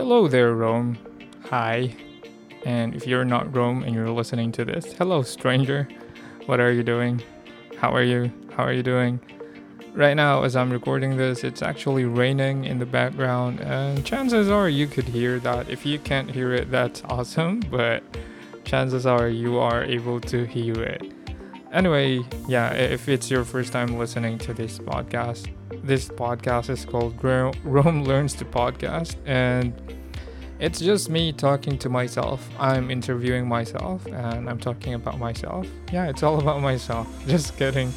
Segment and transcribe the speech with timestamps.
[0.00, 0.96] Hello there, Rome.
[1.50, 1.94] Hi.
[2.64, 5.86] And if you're not Rome and you're listening to this, hello, stranger.
[6.46, 7.22] What are you doing?
[7.76, 8.32] How are you?
[8.56, 9.20] How are you doing?
[9.92, 14.70] Right now, as I'm recording this, it's actually raining in the background, and chances are
[14.70, 15.68] you could hear that.
[15.68, 18.02] If you can't hear it, that's awesome, but
[18.64, 21.12] chances are you are able to hear it.
[21.72, 25.48] Anyway, yeah, if it's your first time listening to this podcast,
[25.84, 29.72] this podcast is called Rome Learns to Podcast, and
[30.58, 32.48] it's just me talking to myself.
[32.58, 35.68] I'm interviewing myself, and I'm talking about myself.
[35.92, 37.06] Yeah, it's all about myself.
[37.28, 37.92] Just kidding.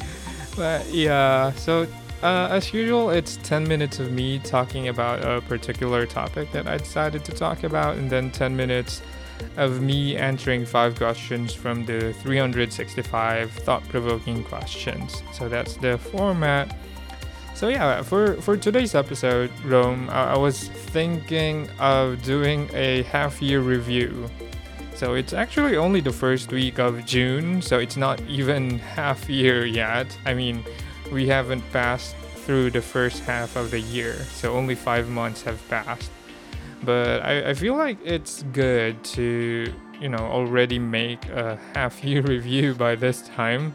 [0.56, 1.88] But yeah, so
[2.22, 6.78] uh, as usual, it's 10 minutes of me talking about a particular topic that I
[6.78, 9.02] decided to talk about, and then 10 minutes
[9.56, 15.22] of me answering five questions from the 365 thought-provoking questions.
[15.32, 16.76] So that's the format.
[17.54, 23.60] So yeah, for for today's episode, Rome, I, I was thinking of doing a half-year
[23.60, 24.28] review.
[24.96, 29.66] So it's actually only the first week of June, so it's not even half year
[29.66, 30.06] yet.
[30.24, 30.64] I mean,
[31.12, 35.60] we haven't passed through the first half of the year, so only five months have
[35.68, 36.10] passed
[36.84, 42.22] but I, I feel like it's good to you know already make a half year
[42.34, 43.74] review by this time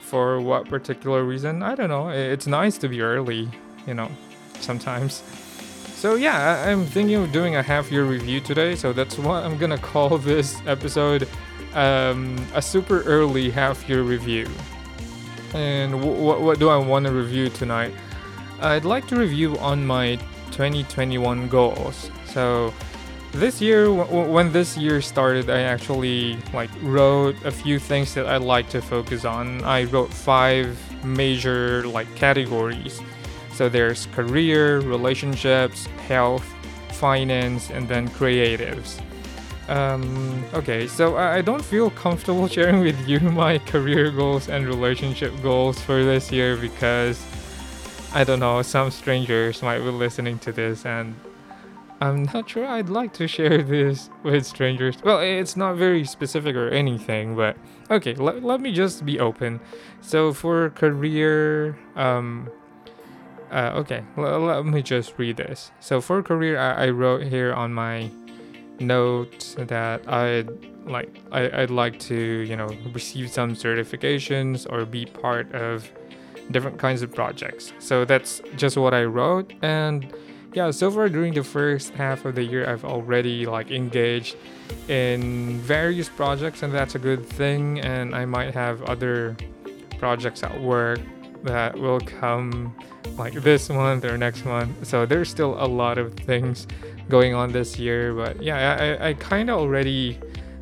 [0.00, 1.62] for what particular reason.
[1.62, 2.08] I don't know.
[2.10, 3.48] It's nice to be early
[3.86, 4.10] you know
[4.60, 5.22] sometimes.
[5.94, 8.76] So yeah i'm thinking of doing a half year review today.
[8.76, 11.28] So that's what i'm gonna call this episode
[11.74, 14.48] um, a super early half year review.
[15.54, 17.94] And w- what do i want to review tonight?
[18.60, 20.18] I'd like to review on my
[20.54, 22.72] 2021 goals so
[23.34, 28.26] this year, w- when this year started, I actually like wrote a few things that
[28.26, 29.64] I'd like to focus on.
[29.64, 33.00] I wrote five major like categories.
[33.52, 36.46] So there's career, relationships, health,
[36.92, 39.00] finance, and then creatives.
[39.68, 45.32] Um, okay, so I don't feel comfortable sharing with you my career goals and relationship
[45.42, 47.20] goals for this year because
[48.14, 51.16] I don't know, some strangers might be listening to this and
[52.00, 54.96] I'm not sure I'd like to share this with strangers.
[55.02, 57.56] Well, it's not very specific or anything, but
[57.90, 59.60] okay, let, let me just be open.
[60.00, 62.50] So for career, um,
[63.50, 65.72] uh, okay, l- let me just read this.
[65.80, 68.10] So for career, I, I wrote here on my
[68.78, 70.48] note that I'd
[70.84, 75.90] like I, I'd like to you know receive some certifications or be part of
[76.50, 77.72] different kinds of projects.
[77.78, 80.12] So that's just what I wrote and
[80.54, 84.36] yeah, so far during the first half of the year, I've already like engaged
[84.88, 87.80] in various projects, and that's a good thing.
[87.80, 89.36] And I might have other
[89.98, 91.00] projects at work
[91.42, 92.74] that will come
[93.18, 94.86] like this month or next month.
[94.86, 96.68] So there's still a lot of things
[97.08, 100.20] going on this year, but yeah, I, I kind of already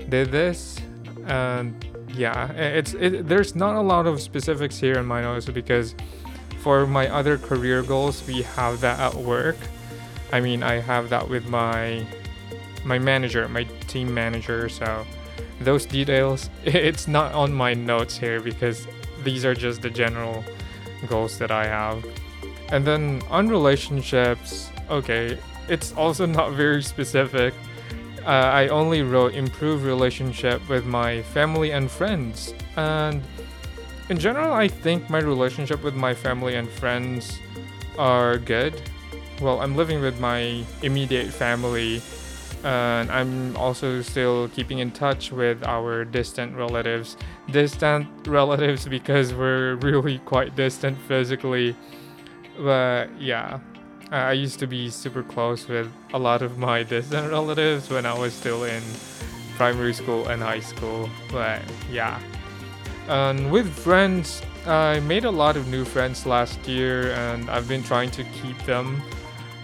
[0.09, 0.81] did this,
[1.27, 5.95] and yeah, it's it, there's not a lot of specifics here in my notes because
[6.61, 9.57] for my other career goals, we have that at work.
[10.33, 12.07] I mean, I have that with my
[12.85, 14.69] my manager, my team manager.
[14.69, 15.07] So
[15.61, 18.87] those details, it's not on my notes here because
[19.25, 20.45] these are just the general
[21.07, 22.05] goals that I have.
[22.71, 27.55] And then on relationships, okay, it's also not very specific.
[28.25, 32.55] Uh, I only wrote improve relationship with my family and friends.
[32.77, 33.23] And
[34.09, 37.39] in general, I think my relationship with my family and friends
[37.99, 38.81] are good
[39.43, 42.01] well, I'm living with my immediate family,
[42.63, 47.17] and I'm also still keeping in touch with our distant relatives.
[47.51, 51.77] Distant relatives because we're really quite distant physically,
[52.57, 53.59] but yeah.
[54.13, 58.17] I used to be super close with a lot of my distant relatives when I
[58.19, 58.83] was still in
[59.57, 62.21] primary school and high school, but yeah.
[63.09, 67.83] And with friends, I made a lot of new friends last year, and I've been
[67.83, 69.03] trying to keep them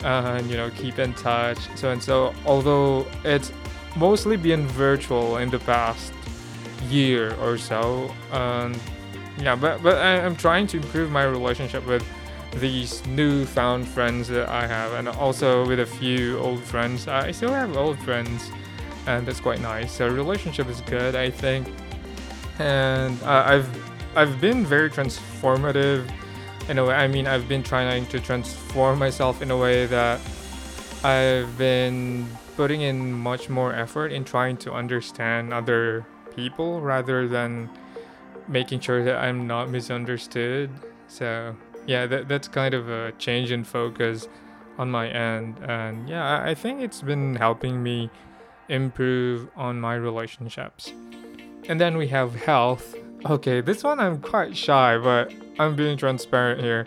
[0.04, 3.52] and you know keep in touch so and so although it's
[3.96, 6.12] mostly been virtual in the past
[6.88, 8.78] year or so and
[9.38, 12.04] yeah but but I, am trying to improve my relationship with
[12.56, 17.52] these newfound friends that i have and also with a few old friends i still
[17.52, 18.50] have old friends
[19.06, 21.68] and that's quite nice so relationship is good i think
[22.58, 23.68] and uh, i've
[24.16, 26.08] i've been very transformative
[26.68, 26.94] in a way.
[26.94, 30.20] I mean, I've been trying to transform myself in a way that
[31.02, 36.04] I've been putting in much more effort in trying to understand other
[36.34, 37.70] people rather than
[38.46, 40.70] making sure that I'm not misunderstood.
[41.08, 41.56] So,
[41.88, 44.28] yeah, that, that's kind of a change in focus
[44.76, 45.58] on my end.
[45.66, 48.10] And yeah, I think it's been helping me
[48.68, 50.92] improve on my relationships.
[51.66, 52.94] And then we have health.
[53.24, 56.86] Okay, this one I'm quite shy, but I'm being transparent here.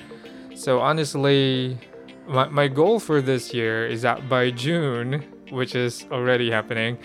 [0.55, 1.79] So honestly,
[2.27, 6.99] my, my goal for this year is that by June, which is already happening,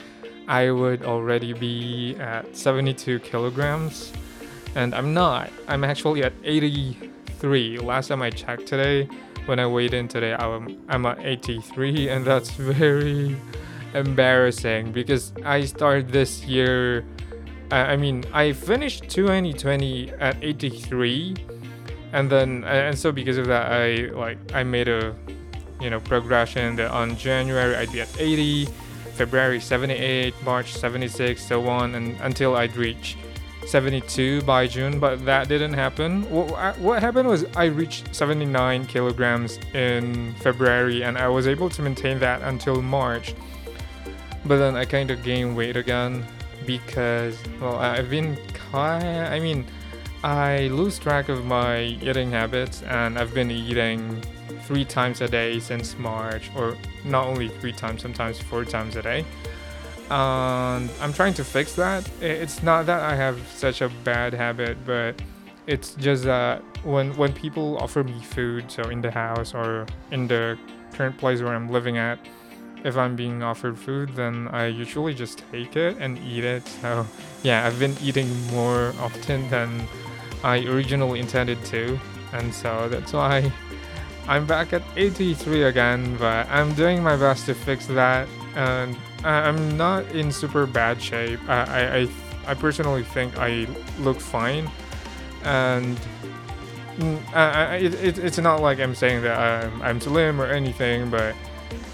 [0.49, 4.13] I would already be at 72 kilograms.
[4.75, 5.51] And I'm not.
[5.67, 6.35] I'm actually at
[7.37, 7.79] 83.
[7.79, 9.09] Last time I checked today,
[9.45, 13.37] when I weighed in today, I'm, I'm at 83, and that's very
[13.95, 17.05] embarrassing because I started this year.
[17.71, 21.37] I mean, I finished 2020 at 83,
[22.13, 25.15] and then and so because of that, I like I made a
[25.81, 28.67] you know progression that on January I'd be at 80,
[29.15, 33.17] February 78, March 76, so on, and until I'd reach
[33.67, 36.23] 72 by June, but that didn't happen.
[36.31, 41.83] What, what happened was I reached 79 kilograms in February, and I was able to
[41.83, 43.35] maintain that until March.
[44.45, 46.25] But then I kind of gained weight again
[46.65, 48.39] because, well, I've been
[48.71, 49.05] kind.
[49.05, 49.67] I mean,
[50.23, 54.23] I lose track of my eating habits, and I've been eating
[54.63, 59.03] three times a day since March, or not only three times, sometimes four times a
[59.03, 59.25] day.
[60.11, 62.09] And I'm trying to fix that.
[62.21, 65.21] It's not that I have such a bad habit, but
[65.67, 70.29] it's just that when when people offer me food, so in the house or in
[70.29, 70.57] the
[70.93, 72.21] current place where I'm living at,
[72.85, 76.69] if I'm being offered food, then I usually just take it and eat it.
[76.69, 77.05] So,
[77.43, 79.89] yeah, I've been eating more often than
[80.45, 81.99] I originally intended to,
[82.33, 83.51] and so that's why
[84.29, 86.17] I'm back at 83 again.
[86.17, 91.41] But I'm doing my best to fix that, and I'm not in super bad shape.
[91.49, 92.09] I I,
[92.47, 93.67] I personally think I
[94.01, 94.71] look fine,
[95.45, 95.99] and.
[96.97, 101.11] Mm, I, it, it, it's not like I'm saying that I'm, I'm slim or anything,
[101.11, 101.35] but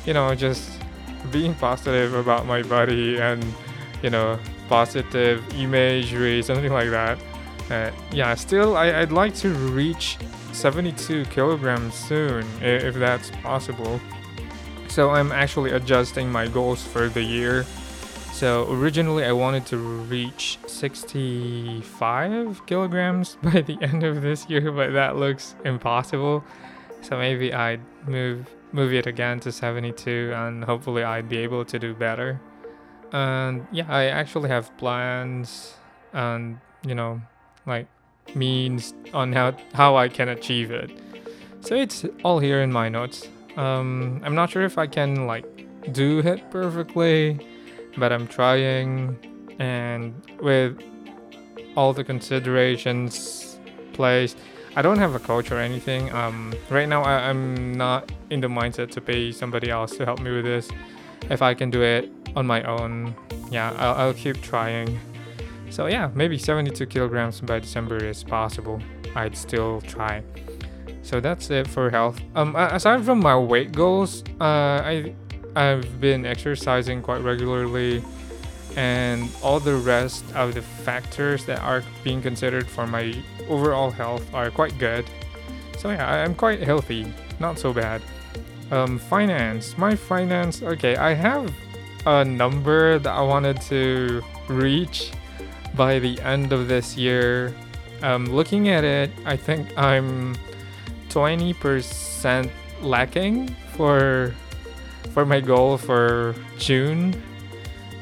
[0.06, 0.78] you know, just
[1.30, 3.44] being positive about my body and
[4.02, 7.18] you know positive imagery something like that
[7.70, 10.18] uh, yeah still I, i'd like to reach
[10.52, 14.00] 72 kilograms soon if that's possible
[14.92, 17.64] so i'm actually adjusting my goals for the year
[18.32, 24.92] so originally i wanted to reach 65 kilograms by the end of this year but
[24.92, 26.44] that looks impossible
[27.00, 31.78] so maybe i'd move move it again to 72 and hopefully I'd be able to
[31.78, 32.40] do better.
[33.12, 35.74] And yeah, I actually have plans
[36.12, 37.20] and you know,
[37.66, 37.86] like
[38.34, 40.90] means on how how I can achieve it.
[41.60, 43.28] So it's all here in my notes.
[43.56, 47.46] Um, I'm not sure if I can like do it perfectly,
[47.96, 49.19] but I'm trying
[49.58, 50.78] and with
[51.76, 53.58] all the considerations
[53.93, 54.38] placed
[54.75, 56.10] I don't have a coach or anything.
[56.12, 60.20] Um, right now, I, am not in the mindset to pay somebody else to help
[60.20, 60.70] me with this.
[61.28, 63.14] If I can do it on my own,
[63.50, 64.99] yeah, I'll, I'll keep trying.
[65.69, 68.81] So yeah, maybe 72 kilograms by December is possible.
[69.14, 70.22] I'd still try.
[71.02, 72.20] So that's it for health.
[72.34, 75.14] Um, aside from my weight goals, uh, I
[75.54, 78.02] I've been exercising quite regularly
[78.76, 83.14] and all the rest of the factors that are being considered for my
[83.49, 85.04] overall health are quite good.
[85.78, 88.00] So yeah, I'm quite healthy, not so bad.
[88.70, 90.62] Um, finance, my finance.
[90.62, 91.52] Okay, I have
[92.06, 95.12] a number that I wanted to reach
[95.75, 97.54] by the end of this year.
[98.02, 100.35] Um, looking at it, I think I'm
[101.12, 102.50] 20%
[102.81, 104.35] lacking for
[105.12, 107.14] for my goal for June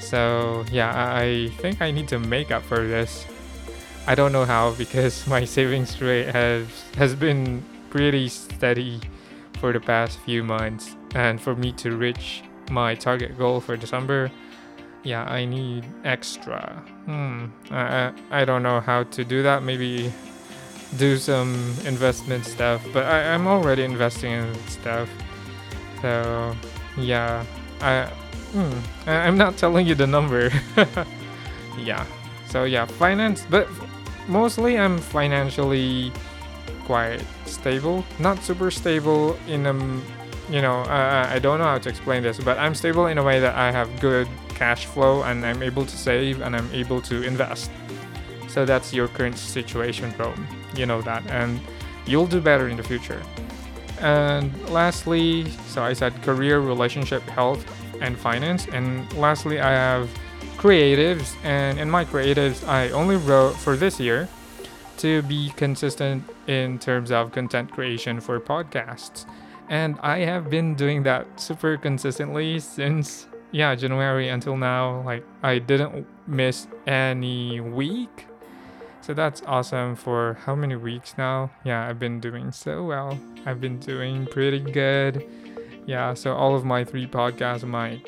[0.00, 3.26] so yeah, I think I need to make up for this.
[4.06, 9.00] I don't know how because my savings rate has has been pretty steady
[9.60, 14.30] for the past few months, and for me to reach my target goal for December,
[15.04, 16.82] yeah, I need extra.
[17.04, 19.62] Hmm, I I don't know how to do that.
[19.62, 20.12] Maybe
[20.96, 21.54] do some
[21.84, 25.08] investment stuff, but I, I'm already investing in stuff.
[26.02, 26.56] So
[26.96, 27.44] yeah,
[27.80, 28.10] I
[28.52, 28.72] Hmm.
[29.06, 30.50] I'm not telling you the number.
[31.78, 32.04] yeah.
[32.48, 33.68] So yeah, finance, but
[34.26, 36.12] mostly I'm financially
[36.84, 38.04] quite stable.
[38.18, 39.74] Not super stable in a,
[40.50, 43.22] you know, uh, I don't know how to explain this, but I'm stable in a
[43.22, 47.00] way that I have good cash flow and I'm able to save and I'm able
[47.02, 47.70] to invest.
[48.48, 50.34] So that's your current situation, bro.
[50.74, 51.60] You know that, and
[52.06, 53.22] you'll do better in the future.
[54.00, 57.64] And lastly, so I said career, relationship, health
[58.00, 58.66] and finance.
[58.68, 60.08] And lastly, I have
[60.56, 61.34] creatives.
[61.44, 64.28] And in my creatives, I only wrote for this year
[64.98, 69.26] to be consistent in terms of content creation for podcasts.
[69.68, 75.02] And I have been doing that super consistently since yeah, January until now.
[75.02, 78.26] Like I didn't miss any week.
[79.02, 81.50] So that's awesome for how many weeks now?
[81.64, 83.18] Yeah, I've been doing so well.
[83.46, 85.26] I've been doing pretty good.
[85.86, 88.00] Yeah, so all of my three podcasts, my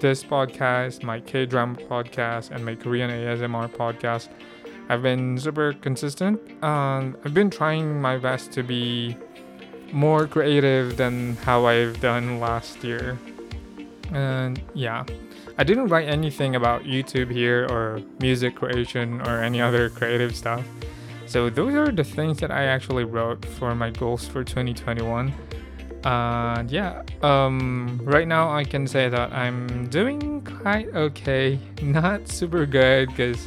[0.00, 4.28] this podcast, my K drama podcast, and my Korean ASMR podcast,
[4.88, 6.40] I've been super consistent.
[6.62, 9.16] Um, I've been trying my best to be
[9.92, 13.18] more creative than how I've done last year.
[14.12, 15.04] And yeah,
[15.62, 20.66] I didn't write anything about YouTube here or music creation or any other creative stuff.
[21.26, 25.32] So those are the things that I actually wrote for my goals for 2021.
[26.02, 31.60] And yeah, um, right now I can say that I'm doing quite okay.
[31.80, 33.46] Not super good because,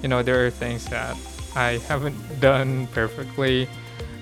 [0.00, 1.16] you know, there are things that
[1.56, 3.68] I haven't done perfectly.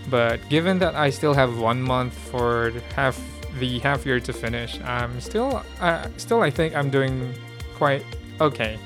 [0.08, 3.20] But given that I still have one month for half
[3.58, 7.34] the half year to finish, I'm still, uh, still I think I'm doing
[7.74, 8.04] quite
[8.40, 8.78] okay.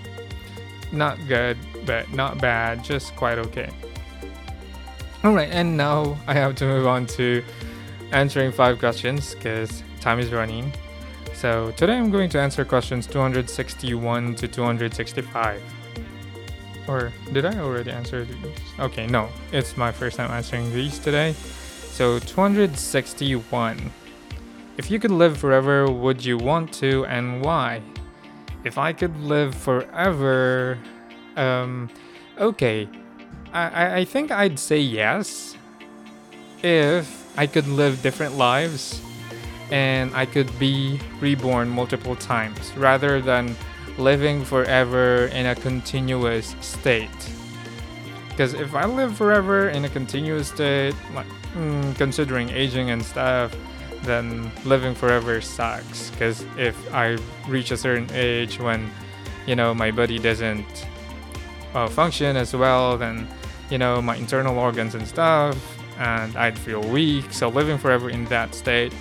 [0.92, 3.70] Not good, but not bad, just quite okay.
[5.24, 7.42] Alright, and now I have to move on to
[8.12, 10.72] answering five questions because time is running.
[11.34, 15.62] So today I'm going to answer questions 261 to 265.
[16.88, 18.58] Or did I already answer these?
[18.78, 21.32] Okay, no, it's my first time answering these today.
[21.32, 23.92] So 261.
[24.76, 27.82] If you could live forever, would you want to and why?
[28.64, 30.78] If I could live forever,
[31.36, 31.88] um,
[32.38, 32.88] okay,
[33.52, 35.56] I, I think I'd say yes.
[36.62, 39.00] If I could live different lives
[39.70, 43.56] and I could be reborn multiple times rather than
[43.98, 47.10] living forever in a continuous state.
[48.28, 53.54] Because if I live forever in a continuous state, like mm, considering aging and stuff,
[54.04, 56.10] then living forever sucks.
[56.10, 58.90] Because if I reach a certain age when
[59.46, 60.86] you know my body doesn't
[61.74, 63.28] uh, function as well then
[63.70, 65.56] you know my internal organs and stuff
[65.98, 67.32] and I'd feel weak.
[67.32, 68.92] So living forever in that state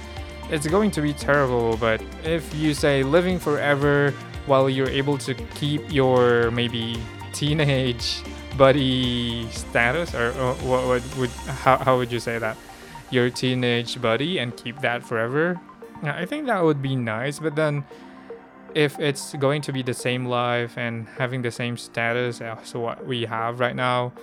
[0.49, 1.77] it's going to be terrible.
[1.77, 4.13] But if you say living forever
[4.45, 7.01] while you're able to keep your maybe
[7.33, 8.21] teenage
[8.57, 12.57] body status or, or what, what would how, how would you say that
[13.11, 15.59] your teenage buddy and keep that forever.
[16.03, 17.83] I think that would be nice, but then
[18.73, 23.05] if it's going to be the same life and having the same status as what
[23.05, 24.13] we have right now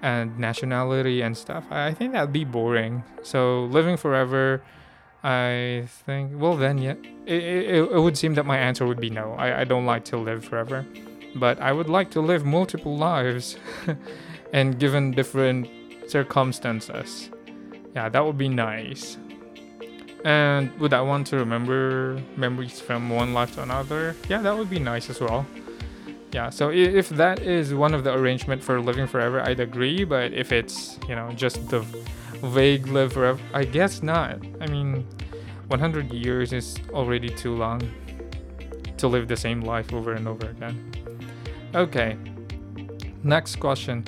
[0.00, 3.04] and nationality and stuff, I think that'd be boring.
[3.22, 4.62] So living forever,
[5.22, 6.94] I think, well, then, yeah,
[7.26, 9.34] it, it, it would seem that my answer would be no.
[9.34, 10.84] I, I don't like to live forever,
[11.36, 13.56] but I would like to live multiple lives
[14.52, 15.68] and given different
[16.08, 17.30] circumstances
[17.94, 19.18] yeah that would be nice.
[20.24, 24.14] And would i want to remember memories from one life to another?
[24.28, 25.44] Yeah that would be nice as well.
[26.32, 30.32] Yeah so if that is one of the arrangement for living forever i'd agree but
[30.32, 31.80] if it's you know just the
[32.42, 34.38] vague live forever i guess not.
[34.60, 35.06] I mean
[35.68, 37.80] 100 years is already too long
[38.96, 40.92] to live the same life over and over again.
[41.74, 42.16] Okay
[43.24, 44.04] next question.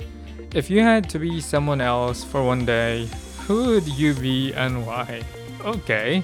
[0.53, 3.09] If you had to be someone else for one day
[3.47, 5.23] who would you be and why?
[5.63, 6.23] Okay.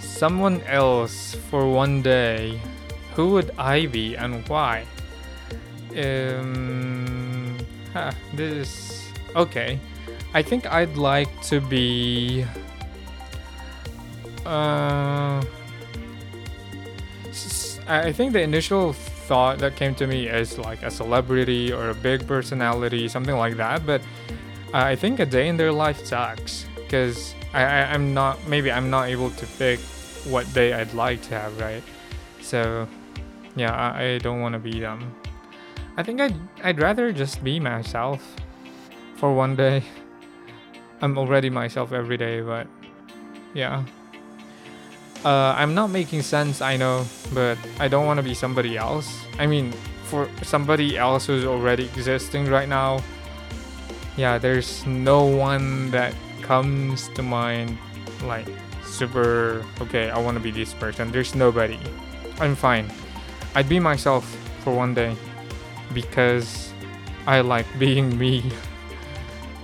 [0.00, 2.60] Someone else for one day.
[3.14, 4.84] Who would I be and why?
[5.96, 7.56] Um,
[7.92, 9.78] huh, this is okay.
[10.34, 12.44] I think I'd like to be.
[14.44, 15.42] Uh,
[17.86, 21.94] I think the initial thought that came to me is like a celebrity or a
[21.94, 23.86] big personality, something like that.
[23.86, 24.02] But
[24.74, 28.90] I think a day in their life sucks because I, I am not maybe I'm
[28.90, 29.78] not able to pick
[30.26, 31.82] what day I'd like to have right.
[32.40, 32.88] So
[33.54, 35.14] yeah, I, I don't want to be them.
[35.96, 38.20] I think I'd I'd rather just be myself
[39.16, 39.84] for one day.
[41.00, 42.66] I'm already myself every day, but
[43.54, 43.84] yeah.
[45.24, 49.24] Uh, I'm not making sense, I know, but I don't want to be somebody else.
[49.38, 49.72] I mean,
[50.04, 53.02] for somebody else who's already existing right now,
[54.16, 57.78] yeah, there's no one that comes to mind
[58.22, 58.46] like
[58.84, 61.10] super okay, I want to be this person.
[61.10, 61.78] There's nobody.
[62.40, 62.90] I'm fine.
[63.54, 64.24] I'd be myself
[64.60, 65.16] for one day
[65.92, 66.72] because
[67.26, 68.50] I like being me.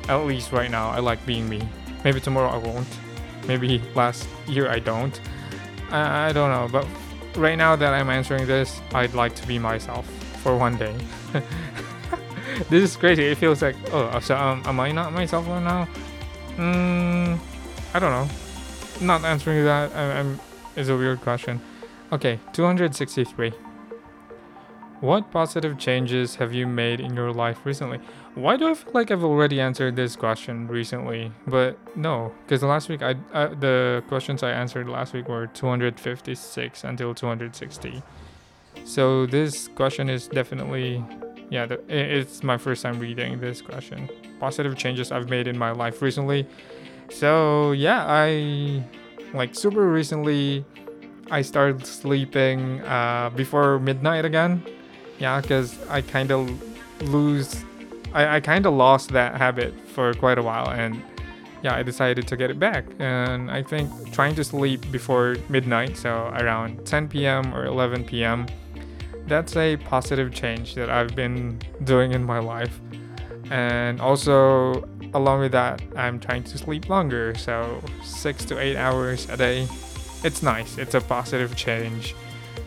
[0.08, 1.60] At least right now, I like being me.
[2.04, 2.88] Maybe tomorrow I won't.
[3.46, 5.20] Maybe last year I don't.
[5.90, 6.86] I, I don't know, but
[7.36, 10.08] right now that I'm answering this, I'd like to be myself
[10.42, 10.94] for one day.
[12.68, 13.24] this is crazy.
[13.24, 15.88] It feels like, oh, so um, am I not myself right now?
[16.56, 17.38] Mm,
[17.94, 18.28] I don't know.
[19.00, 20.38] not answering that I, I'm
[20.76, 21.60] is a weird question.
[22.12, 23.52] Okay, 263.
[25.00, 28.00] What positive changes have you made in your life recently?
[28.34, 31.32] Why do I feel like I've already answered this question recently?
[31.46, 36.84] But no, because last week I, I the questions I answered last week were 256
[36.84, 38.02] until 260.
[38.84, 41.02] So this question is definitely,
[41.50, 44.08] yeah, the, it's my first time reading this question.
[44.38, 46.46] Positive changes I've made in my life recently.
[47.10, 48.82] So yeah, I
[49.34, 50.64] like super recently.
[51.30, 54.64] I started sleeping uh, before midnight again
[55.20, 56.50] yeah, because I kind of
[57.02, 57.64] lose,
[58.12, 61.02] I, I kind of lost that habit for quite a while, and
[61.62, 62.86] yeah, I decided to get it back.
[62.98, 67.54] And I think trying to sleep before midnight, so around 10 p.m.
[67.54, 68.46] or 11 p.m.,
[69.26, 72.80] that's a positive change that I've been doing in my life.
[73.50, 79.28] And also, along with that, I'm trying to sleep longer, so six to eight hours
[79.28, 79.68] a day.
[80.22, 82.14] It's nice, it's a positive change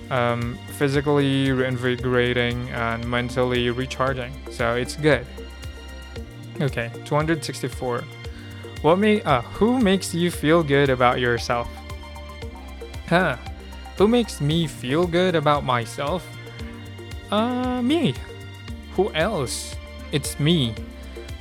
[0.09, 4.33] um, physically reinvigorating and mentally recharging.
[4.51, 5.25] So it's good.
[6.61, 8.03] Okay, 264.
[8.81, 11.67] What may uh, who makes you feel good about yourself?
[13.07, 13.37] Huh.
[13.97, 16.27] Who makes me feel good about myself?
[17.33, 18.13] Uh me.
[18.95, 19.75] Who else?
[20.11, 20.75] It's me.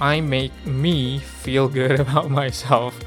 [0.01, 2.99] I make me feel good about myself.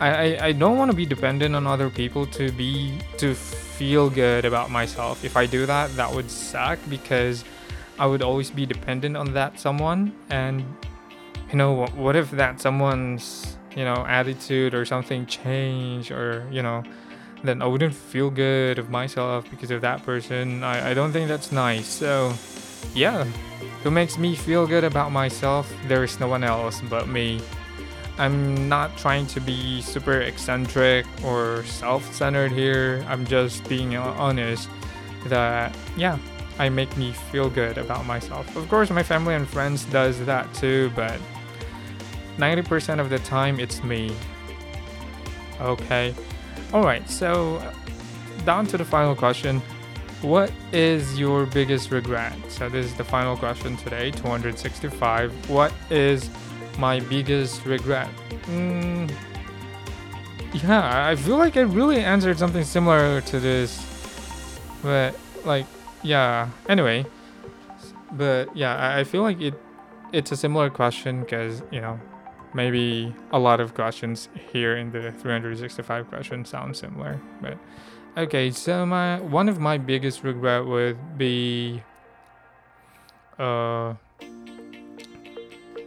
[0.00, 4.10] I, I, I don't want to be dependent on other people to be to feel
[4.10, 5.24] good about myself.
[5.24, 7.44] If I do that, that would suck because
[7.96, 10.12] I would always be dependent on that someone.
[10.28, 10.64] And
[11.52, 16.62] you know, what, what if that someone's you know attitude or something change or you
[16.62, 16.82] know,
[17.46, 20.62] then I wouldn't feel good of myself because of that person.
[20.62, 21.86] I, I don't think that's nice.
[21.86, 22.32] So
[22.94, 23.24] yeah,
[23.82, 25.72] who makes me feel good about myself?
[25.86, 27.40] There is no one else but me.
[28.18, 33.04] I'm not trying to be super eccentric or self centered here.
[33.08, 34.68] I'm just being honest
[35.26, 36.18] that, yeah,
[36.58, 38.56] I make me feel good about myself.
[38.56, 41.20] Of course, my family and friends does that too, but
[42.38, 44.14] 90% of the time it's me.
[45.60, 46.14] Okay.
[46.72, 47.62] Alright, so
[48.44, 49.60] down to the final question.
[50.22, 52.34] What is your biggest regret?
[52.48, 55.50] So this is the final question today, 265.
[55.50, 56.30] What is
[56.78, 58.08] my biggest regret.
[58.46, 59.10] Mm,
[60.54, 63.84] yeah, I feel like I really answered something similar to this,
[64.82, 65.66] but like,
[66.02, 66.48] yeah.
[66.68, 67.06] Anyway,
[68.12, 69.54] but yeah, I feel like it
[70.12, 71.98] it's a similar question because you know
[72.56, 77.58] maybe a lot of questions here in the 365 questions sound similar, but
[78.16, 78.50] okay.
[78.50, 81.82] So my one of my biggest regret would be
[83.38, 83.94] uh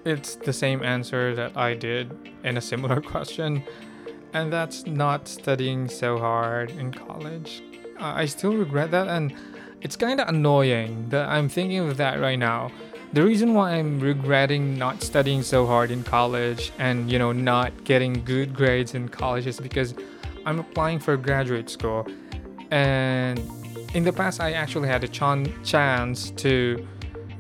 [0.05, 3.63] it's the same answer that I did in a similar question,
[4.33, 7.63] and that's not studying so hard in college.
[7.99, 9.35] I still regret that, and
[9.81, 12.71] it's kind of annoying that I'm thinking of that right now.
[13.11, 17.83] The reason why I'm regretting not studying so hard in college and you know not
[17.83, 19.95] getting good grades in college is because
[20.45, 22.05] I'm applying for graduate school,
[22.69, 23.39] and
[23.95, 26.87] in the past I actually had a ch- chance to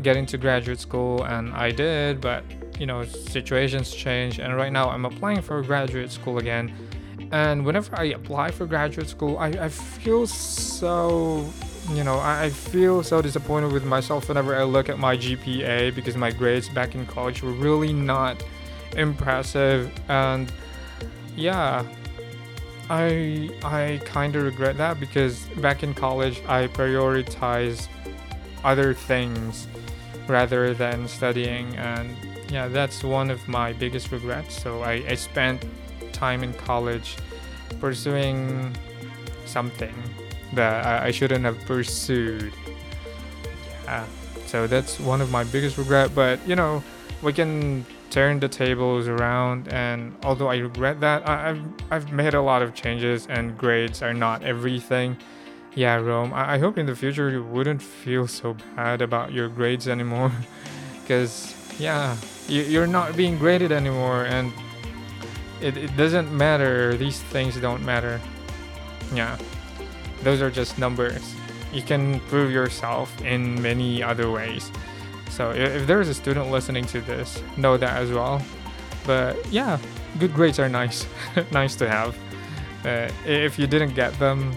[0.01, 2.43] get into graduate school and I did, but
[2.79, 6.73] you know, situations change and right now I'm applying for graduate school again.
[7.31, 11.45] And whenever I apply for graduate school, I, I feel so
[11.91, 16.15] you know, I feel so disappointed with myself whenever I look at my GPA because
[16.15, 18.43] my grades back in college were really not
[18.95, 19.91] impressive.
[20.07, 20.51] And
[21.35, 21.83] yeah,
[22.89, 27.87] I I kind of regret that because back in college I prioritized
[28.63, 29.67] other things
[30.27, 31.75] rather than studying.
[31.75, 32.15] And
[32.49, 34.61] yeah that's one of my biggest regrets.
[34.61, 35.65] So I, I spent
[36.13, 37.17] time in college
[37.79, 38.75] pursuing
[39.45, 39.93] something
[40.53, 42.53] that I, I shouldn't have pursued
[43.85, 44.05] yeah
[44.45, 46.83] so that's one of my biggest regret but you know
[47.21, 52.33] we can turn the tables around and although I regret that I, have I've made
[52.33, 55.17] a lot of changes and grades are not everything
[55.75, 56.33] yeah, Rome.
[56.33, 60.31] I, I hope in the future you wouldn't feel so bad about your grades anymore.
[61.01, 62.15] Because, yeah,
[62.47, 64.53] you, you're not being graded anymore, and
[65.59, 66.95] it, it doesn't matter.
[66.95, 68.21] These things don't matter.
[69.11, 69.35] Yeah,
[70.23, 71.35] those are just numbers.
[71.71, 74.71] You can prove yourself in many other ways.
[75.29, 78.41] So if there's a student listening to this, know that as well.
[79.05, 79.77] But yeah,
[80.19, 81.05] good grades are nice,
[81.51, 82.17] nice to have.
[82.85, 84.55] Uh, if you didn't get them,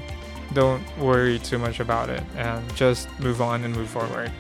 [0.53, 4.31] don't worry too much about it and just move on and move forward.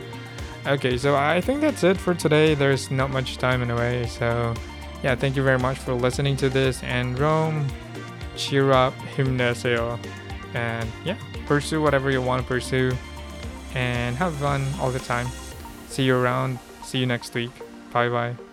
[0.67, 2.55] Okay, so I think that's it for today.
[2.55, 4.55] There's not much time in a way, so
[5.03, 7.67] yeah, thank you very much for listening to this and Rome.
[8.37, 9.99] Cheer up, himnaseo.
[10.55, 12.93] And yeah, pursue whatever you want to pursue
[13.75, 15.29] and have fun all the time.
[15.89, 16.59] See you around.
[16.85, 17.51] See you next week.
[17.93, 18.52] Bye bye.